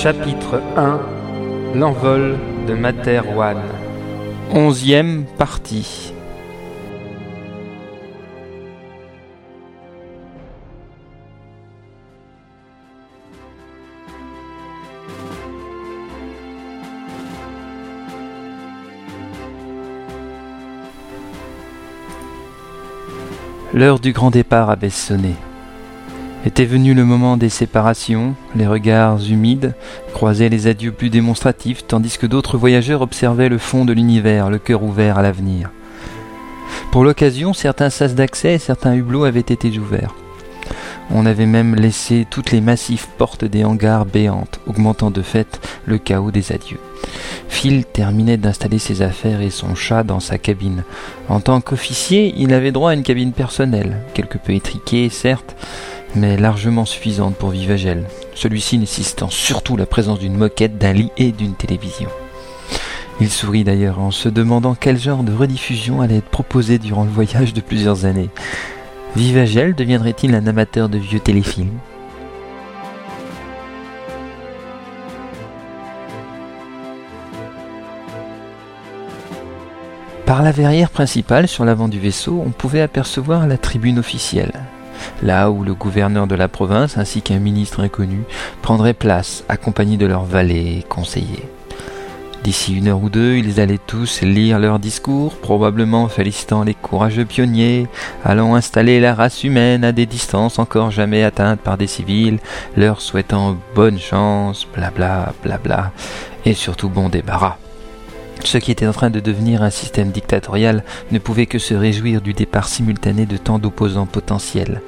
Chapitre 0.00 0.62
1 0.76 1.00
L'envol 1.74 2.38
de 2.68 2.74
Materwan. 2.74 3.56
Onzième 4.52 5.24
partie. 5.36 6.12
L'heure 23.74 23.98
du 23.98 24.12
grand 24.12 24.30
départ 24.30 24.70
avait 24.70 24.90
sonné. 24.90 25.34
Était 26.48 26.64
venu 26.64 26.94
le 26.94 27.04
moment 27.04 27.36
des 27.36 27.50
séparations, 27.50 28.34
les 28.56 28.66
regards 28.66 29.20
humides 29.22 29.74
croisaient 30.14 30.48
les 30.48 30.66
adieux 30.66 30.92
plus 30.92 31.10
démonstratifs, 31.10 31.86
tandis 31.86 32.16
que 32.16 32.24
d'autres 32.24 32.56
voyageurs 32.56 33.02
observaient 33.02 33.50
le 33.50 33.58
fond 33.58 33.84
de 33.84 33.92
l'univers, 33.92 34.48
le 34.48 34.56
cœur 34.56 34.82
ouvert 34.82 35.18
à 35.18 35.22
l'avenir. 35.22 35.68
Pour 36.90 37.04
l'occasion, 37.04 37.52
certains 37.52 37.90
sas 37.90 38.14
d'accès 38.14 38.54
et 38.54 38.58
certains 38.58 38.94
hublots 38.94 39.24
avaient 39.24 39.40
été 39.40 39.78
ouverts. 39.78 40.14
On 41.10 41.26
avait 41.26 41.44
même 41.44 41.74
laissé 41.74 42.26
toutes 42.30 42.50
les 42.50 42.62
massives 42.62 43.08
portes 43.18 43.44
des 43.44 43.64
hangars 43.64 44.06
béantes, 44.06 44.58
augmentant 44.66 45.10
de 45.10 45.20
fait 45.20 45.60
le 45.84 45.98
chaos 45.98 46.30
des 46.30 46.50
adieux. 46.52 46.80
Phil 47.50 47.84
terminait 47.84 48.38
d'installer 48.38 48.78
ses 48.78 49.02
affaires 49.02 49.42
et 49.42 49.50
son 49.50 49.74
chat 49.74 50.02
dans 50.02 50.20
sa 50.20 50.38
cabine. 50.38 50.84
En 51.28 51.40
tant 51.40 51.60
qu'officier, 51.60 52.32
il 52.38 52.54
avait 52.54 52.72
droit 52.72 52.92
à 52.92 52.94
une 52.94 53.02
cabine 53.02 53.32
personnelle, 53.32 53.98
quelque 54.14 54.38
peu 54.38 54.54
étriquée, 54.54 55.10
certes, 55.10 55.54
mais 56.14 56.36
largement 56.36 56.84
suffisante 56.84 57.36
pour 57.36 57.50
Vivagel, 57.50 58.04
celui-ci 58.34 58.78
nécessitant 58.78 59.30
surtout 59.30 59.76
la 59.76 59.86
présence 59.86 60.18
d'une 60.18 60.36
moquette, 60.36 60.78
d'un 60.78 60.92
lit 60.92 61.10
et 61.16 61.32
d'une 61.32 61.54
télévision. 61.54 62.08
Il 63.20 63.30
sourit 63.30 63.64
d'ailleurs 63.64 63.98
en 63.98 64.10
se 64.10 64.28
demandant 64.28 64.74
quel 64.74 64.98
genre 64.98 65.24
de 65.24 65.32
rediffusion 65.32 66.00
allait 66.00 66.18
être 66.18 66.28
proposé 66.28 66.78
durant 66.78 67.04
le 67.04 67.10
voyage 67.10 67.52
de 67.52 67.60
plusieurs 67.60 68.04
années. 68.04 68.30
Vivagel 69.16 69.74
deviendrait-il 69.74 70.34
un 70.34 70.46
amateur 70.46 70.88
de 70.88 70.98
vieux 70.98 71.20
téléfilms? 71.20 71.78
Par 80.26 80.42
la 80.42 80.52
verrière 80.52 80.90
principale 80.90 81.48
sur 81.48 81.64
l'avant 81.64 81.88
du 81.88 81.98
vaisseau, 81.98 82.42
on 82.46 82.50
pouvait 82.50 82.82
apercevoir 82.82 83.46
la 83.46 83.56
tribune 83.56 83.98
officielle, 83.98 84.52
là 85.22 85.50
où 85.50 85.64
le 85.64 85.74
gouverneur 85.74 86.26
de 86.26 86.34
la 86.34 86.48
province 86.48 86.98
ainsi 86.98 87.22
qu'un 87.22 87.38
ministre 87.38 87.80
inconnu 87.80 88.24
prendraient 88.62 88.94
place, 88.94 89.44
accompagnés 89.48 89.96
de 89.96 90.06
leurs 90.06 90.24
valets 90.24 90.78
et 90.78 90.84
conseillers. 90.88 91.48
D'ici 92.44 92.76
une 92.76 92.88
heure 92.88 93.02
ou 93.02 93.10
deux, 93.10 93.34
ils 93.34 93.60
allaient 93.60 93.80
tous 93.84 94.22
lire 94.22 94.58
leur 94.58 94.78
discours, 94.78 95.34
probablement 95.36 96.08
félicitant 96.08 96.62
les 96.62 96.74
courageux 96.74 97.24
pionniers, 97.24 97.88
allant 98.24 98.54
installer 98.54 99.00
la 99.00 99.14
race 99.14 99.42
humaine 99.42 99.84
à 99.84 99.92
des 99.92 100.06
distances 100.06 100.58
encore 100.58 100.90
jamais 100.90 101.24
atteintes 101.24 101.60
par 101.60 101.76
des 101.76 101.88
civils, 101.88 102.38
leur 102.76 103.00
souhaitant 103.00 103.56
bonne 103.74 103.98
chance, 103.98 104.66
blabla, 104.72 105.32
blabla, 105.42 105.92
et 106.44 106.54
surtout 106.54 106.88
bon 106.88 107.08
débarras. 107.08 107.58
Ce 108.44 108.58
qui 108.58 108.70
était 108.70 108.86
en 108.86 108.92
train 108.92 109.10
de 109.10 109.20
devenir 109.20 109.62
un 109.62 109.70
système 109.70 110.10
dictatorial 110.10 110.84
ne 111.10 111.18
pouvait 111.18 111.46
que 111.46 111.58
se 111.58 111.74
réjouir 111.74 112.20
du 112.20 112.32
départ 112.32 112.68
simultané 112.68 113.26
de 113.26 113.36
tant 113.36 113.58
d'opposants 113.58 114.06
potentiels. 114.06 114.80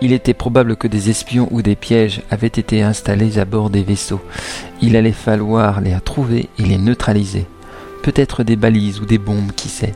Il 0.00 0.12
était 0.12 0.34
probable 0.34 0.76
que 0.76 0.88
des 0.88 1.10
espions 1.10 1.46
ou 1.52 1.62
des 1.62 1.76
pièges 1.76 2.22
avaient 2.30 2.48
été 2.48 2.82
installés 2.82 3.38
à 3.38 3.44
bord 3.44 3.70
des 3.70 3.84
vaisseaux. 3.84 4.20
Il 4.80 4.96
allait 4.96 5.12
falloir 5.12 5.80
les 5.80 5.96
trouver 6.04 6.48
et 6.58 6.62
les 6.62 6.78
neutraliser. 6.78 7.46
Peut-être 8.02 8.42
des 8.42 8.56
balises 8.56 9.00
ou 9.00 9.06
des 9.06 9.18
bombes, 9.18 9.52
qui 9.54 9.68
sait. 9.68 9.94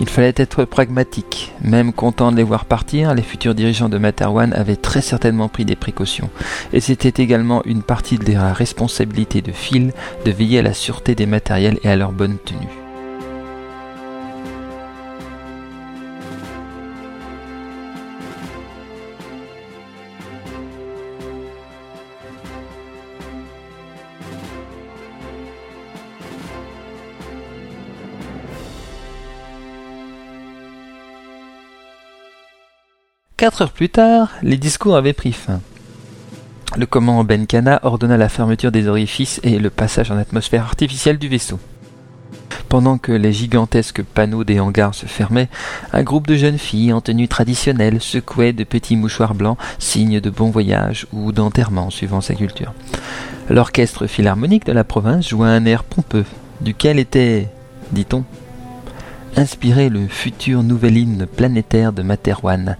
Il 0.00 0.08
fallait 0.08 0.32
être 0.34 0.64
pragmatique. 0.64 1.52
Même 1.62 1.92
content 1.92 2.32
de 2.32 2.36
les 2.38 2.42
voir 2.42 2.64
partir, 2.64 3.14
les 3.14 3.22
futurs 3.22 3.54
dirigeants 3.54 3.90
de 3.90 3.98
Materwan 3.98 4.54
avaient 4.54 4.76
très 4.76 5.02
certainement 5.02 5.48
pris 5.48 5.66
des 5.66 5.76
précautions. 5.76 6.30
Et 6.72 6.80
c'était 6.80 7.22
également 7.22 7.62
une 7.66 7.82
partie 7.82 8.16
de 8.16 8.32
la 8.32 8.54
responsabilité 8.54 9.42
de 9.42 9.52
Phil 9.52 9.92
de 10.24 10.30
veiller 10.30 10.60
à 10.60 10.62
la 10.62 10.72
sûreté 10.72 11.14
des 11.14 11.26
matériels 11.26 11.78
et 11.84 11.90
à 11.90 11.96
leur 11.96 12.12
bonne 12.12 12.38
tenue. 12.38 12.79
Quatre 33.40 33.62
heures 33.62 33.72
plus 33.72 33.88
tard, 33.88 34.28
les 34.42 34.58
discours 34.58 34.96
avaient 34.96 35.14
pris 35.14 35.32
fin. 35.32 35.62
Le 36.76 36.84
commandant 36.84 37.24
Benkana 37.24 37.80
ordonna 37.84 38.18
la 38.18 38.28
fermeture 38.28 38.70
des 38.70 38.86
orifices 38.86 39.40
et 39.42 39.58
le 39.58 39.70
passage 39.70 40.10
en 40.10 40.18
atmosphère 40.18 40.64
artificielle 40.64 41.16
du 41.16 41.28
vaisseau. 41.28 41.58
Pendant 42.68 42.98
que 42.98 43.12
les 43.12 43.32
gigantesques 43.32 44.02
panneaux 44.02 44.44
des 44.44 44.60
hangars 44.60 44.94
se 44.94 45.06
fermaient, 45.06 45.48
un 45.94 46.02
groupe 46.02 46.26
de 46.26 46.36
jeunes 46.36 46.58
filles 46.58 46.92
en 46.92 47.00
tenue 47.00 47.28
traditionnelle 47.28 48.02
secouait 48.02 48.52
de 48.52 48.64
petits 48.64 48.96
mouchoirs 48.96 49.34
blancs, 49.34 49.56
signe 49.78 50.20
de 50.20 50.28
bon 50.28 50.50
voyage 50.50 51.06
ou 51.10 51.32
d'enterrement 51.32 51.88
suivant 51.88 52.20
sa 52.20 52.34
culture. 52.34 52.74
L'orchestre 53.48 54.06
philharmonique 54.06 54.66
de 54.66 54.72
la 54.72 54.84
province 54.84 55.26
joua 55.26 55.48
un 55.48 55.64
air 55.64 55.84
pompeux, 55.84 56.26
duquel 56.60 56.98
était, 56.98 57.48
dit-on, 57.92 58.26
inspiré 59.36 59.88
le 59.88 60.06
futur 60.08 60.62
nouvel 60.62 60.96
hymne 60.96 61.26
planétaire 61.26 61.92
de 61.92 62.02
Materwan, 62.02 62.76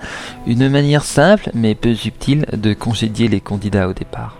une 0.46 0.68
manière 0.68 1.04
simple 1.04 1.50
mais 1.54 1.74
peu 1.74 1.94
subtile 1.94 2.46
de 2.52 2.74
congédier 2.74 3.28
les 3.28 3.40
candidats 3.40 3.88
au 3.88 3.92
départ. 3.92 4.39